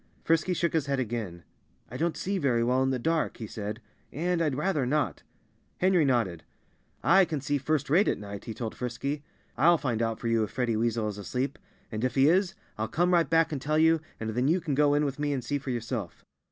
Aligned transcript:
Frisky 0.23 0.55
shook 0.55 0.73
his 0.73 0.87
head 0.87 0.99
again. 0.99 1.43
"I 1.91 1.95
don't 1.95 2.17
see 2.17 2.39
very 2.39 2.63
well 2.63 2.81
in 2.81 2.89
the 2.89 2.97
dark," 2.97 3.37
he 3.37 3.45
said, 3.45 3.79
"and 4.11 4.41
I'd 4.41 4.55
rather 4.55 4.83
not." 4.83 5.21
Henry 5.77 6.05
nodded. 6.05 6.43
"I 7.03 7.23
can 7.23 7.39
see 7.39 7.59
first 7.59 7.87
rate 7.87 8.07
at 8.07 8.17
night," 8.17 8.45
he 8.45 8.55
told 8.55 8.73
Frisky. 8.73 9.23
"I'll 9.59 9.77
find 9.77 10.01
out 10.01 10.19
for 10.19 10.27
you 10.27 10.43
if 10.43 10.49
Freddie 10.49 10.75
Weasel 10.75 11.07
is 11.09 11.19
asleep. 11.19 11.59
And 11.91 12.03
if 12.03 12.15
he 12.15 12.27
is, 12.27 12.55
I'll 12.79 12.87
come 12.87 13.13
right 13.13 13.29
back 13.29 13.51
and 13.51 13.61
tell 13.61 13.77
you, 13.77 14.01
and 14.19 14.31
then 14.31 14.47
you 14.47 14.59
can 14.59 14.73
go 14.73 14.95
in 14.95 15.05
with 15.05 15.19
me 15.19 15.33
and 15.33 15.43
see 15.43 15.59
for 15.59 15.69
yourself." 15.69 16.23